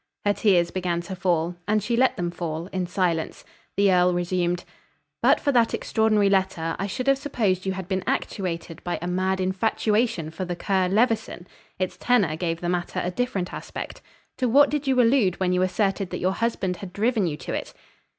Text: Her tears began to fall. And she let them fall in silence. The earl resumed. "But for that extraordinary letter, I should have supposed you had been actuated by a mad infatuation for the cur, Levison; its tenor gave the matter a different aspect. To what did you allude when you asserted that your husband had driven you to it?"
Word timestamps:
Her 0.25 0.33
tears 0.33 0.71
began 0.71 1.01
to 1.01 1.15
fall. 1.15 1.57
And 1.67 1.83
she 1.83 1.95
let 1.95 2.17
them 2.17 2.31
fall 2.31 2.65
in 2.73 2.87
silence. 2.87 3.45
The 3.77 3.93
earl 3.93 4.15
resumed. 4.15 4.63
"But 5.21 5.39
for 5.39 5.51
that 5.51 5.75
extraordinary 5.75 6.27
letter, 6.27 6.75
I 6.79 6.87
should 6.87 7.05
have 7.05 7.19
supposed 7.19 7.67
you 7.67 7.73
had 7.73 7.87
been 7.87 8.03
actuated 8.07 8.83
by 8.83 8.97
a 8.99 9.05
mad 9.05 9.39
infatuation 9.39 10.31
for 10.31 10.43
the 10.43 10.55
cur, 10.55 10.87
Levison; 10.89 11.45
its 11.77 11.97
tenor 11.97 12.35
gave 12.35 12.61
the 12.61 12.67
matter 12.69 12.99
a 13.03 13.11
different 13.11 13.53
aspect. 13.53 14.01
To 14.39 14.49
what 14.49 14.71
did 14.71 14.87
you 14.87 14.99
allude 14.99 15.39
when 15.39 15.53
you 15.53 15.61
asserted 15.61 16.09
that 16.09 16.17
your 16.19 16.33
husband 16.33 16.77
had 16.77 16.93
driven 16.93 17.27
you 17.27 17.37
to 17.37 17.53
it?" 17.53 17.71